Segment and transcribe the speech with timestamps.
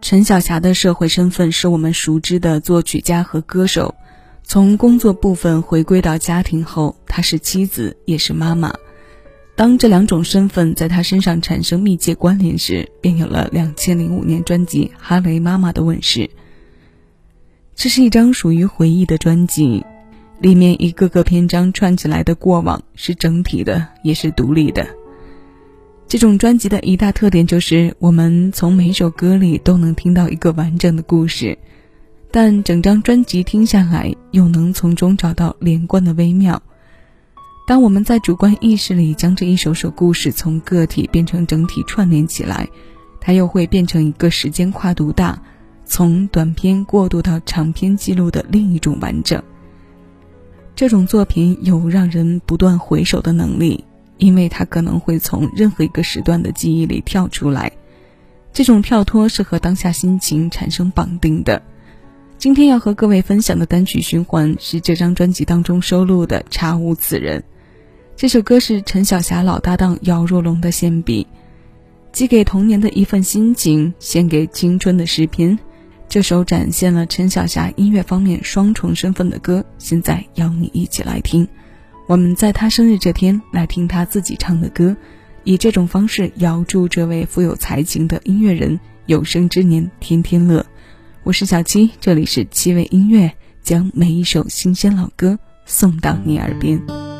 [0.00, 3.94] 陈小霞的社会身份是我们熟知的作曲家和歌手。
[4.42, 8.74] 从工作部分回归到家庭后，她是妻子，也是妈妈。
[9.56, 16.28] 当这两种身份在她身上产生密切关联时，便有了两千零五年专辑《哈雷妈妈》的问世。
[17.74, 19.82] 这是一张属于回忆的专辑，
[20.40, 24.86] 里面一个个篇章串起来的过往是整体的，也是独立的。
[26.06, 31.58] 这种专辑的一大特点就是，我们从每首歌里都能听到一个完整的故事，
[32.30, 36.62] 但整张专辑听下来，又能从中找到连贯的微妙。
[37.66, 42.68] 当我们在主观意识里将这一首首故事从个体变成整体串联起来，
[43.20, 45.42] 它又会变成一个时间跨度大，
[45.84, 49.42] 从短篇过渡到长篇记录的另一种完整。
[50.76, 53.82] 这种作品有让人不断回首的能力。
[54.18, 57.72] 因为它可能会从任何一个时段的记忆里跳出来，
[58.52, 61.62] 这种跳脱是和当下心情产生绑定的。
[62.36, 67.40] 今天要和各位分享的单曲循环是这张专辑当中收录的《查无此人》。
[68.16, 71.26] 这首歌是陈小霞老搭档姚若龙的献笔，
[72.12, 75.58] 寄给童年的一份心情，献给青春的诗篇。
[76.08, 81.48] 这首展现了陈小霞音乐方面双重身份的歌，现在邀你一起来听。
[82.06, 84.94] 我们在他生日这天来听他自己唱的歌，
[85.42, 90.64] 以这种方式遥祝这位富有才情的音乐人有生之年天天乐。
[91.22, 93.32] 我是小七，这里是七味音乐，
[93.62, 97.13] 将每一首新鲜老歌送到你耳边。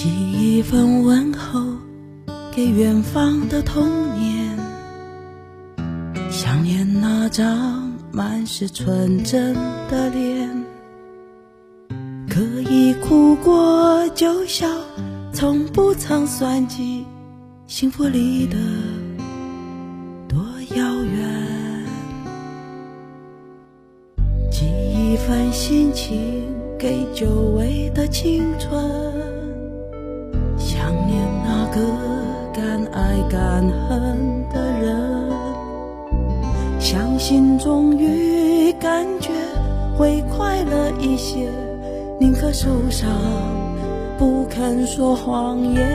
[0.00, 1.60] 寄一份问候
[2.52, 3.84] 给远方的童
[4.16, 4.56] 年，
[6.30, 9.54] 想念那张满是纯真
[9.90, 10.64] 的脸，
[12.30, 12.40] 可
[12.70, 14.68] 以哭过就笑，
[15.32, 17.04] 从不曾算计
[17.66, 18.56] 幸福离得
[20.28, 20.38] 多
[20.76, 21.84] 遥远。
[24.48, 26.44] 寄一份心情
[26.78, 29.07] 给久违的青春。
[31.78, 31.84] 个
[32.52, 35.30] 敢爱敢恨的人，
[36.80, 39.30] 相信终于感觉
[39.96, 41.48] 会快乐一些，
[42.18, 43.08] 宁可受伤，
[44.18, 45.86] 不肯说谎言。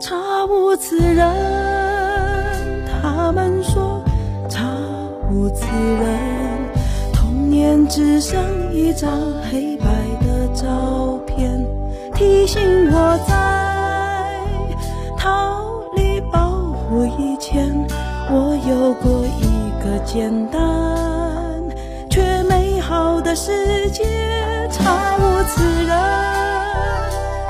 [0.00, 1.30] 查无此人，
[2.86, 4.02] 他们说
[4.48, 4.62] 查
[5.30, 6.18] 无此人，
[7.12, 9.10] 童年只剩一张
[9.50, 9.76] 黑。
[10.56, 11.62] 照片
[12.14, 14.40] 提醒我在
[15.18, 15.62] 逃
[15.94, 17.70] 离保护以前，
[18.30, 20.58] 我有过一个简单
[22.08, 24.04] 却美好的世界。
[24.70, 25.94] 查无此人，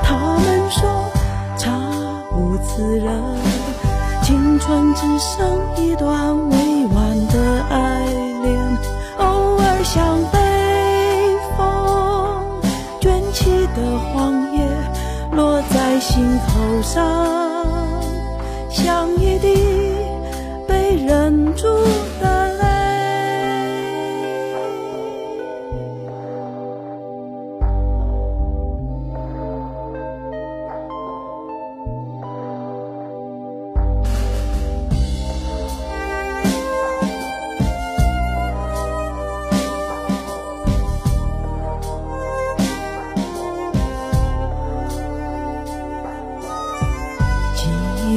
[0.03, 1.09] 他们说
[1.57, 1.79] 查
[2.35, 3.09] 无此人，
[4.21, 5.47] 青春只剩
[5.77, 6.66] 一段未
[16.07, 17.03] 心口上，
[18.69, 19.61] 像一滴
[20.65, 21.67] 被忍住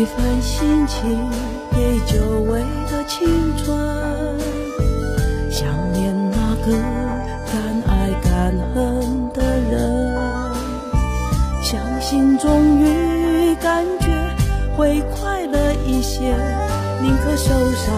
[0.01, 1.31] 一份心情
[1.73, 3.29] 给久违的青
[3.59, 3.77] 春，
[5.51, 6.73] 想念那个
[7.53, 10.51] 敢爱敢恨的人，
[11.63, 14.09] 相信终于感觉
[14.75, 16.35] 会快乐一些，
[17.03, 17.95] 宁可受伤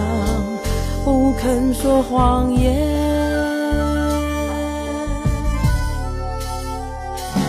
[1.05, 2.85] 不肯说谎言，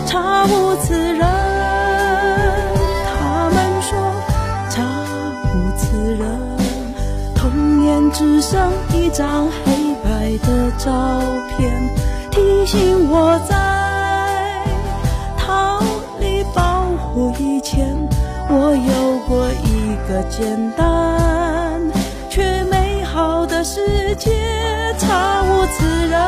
[0.06, 1.43] 查无此人。
[8.12, 11.20] 只剩一张黑白的照
[11.56, 11.72] 片，
[12.30, 14.62] 提醒我在
[15.36, 15.80] 逃
[16.20, 17.96] 离保护以前，
[18.48, 21.80] 我有过一个简单
[22.30, 24.30] 却美好的世界。
[24.96, 26.20] 查无此人，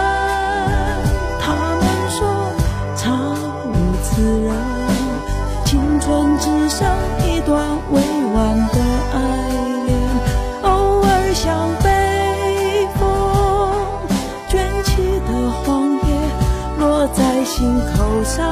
[17.56, 18.44] 心口上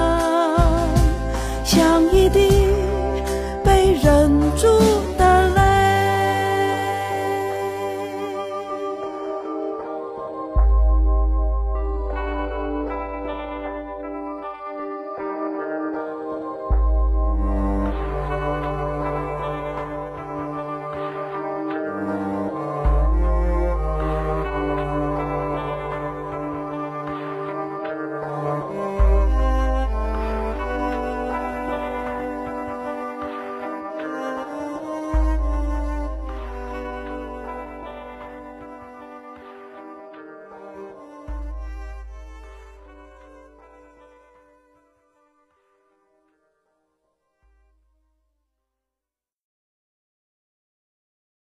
[1.62, 2.49] 像一滴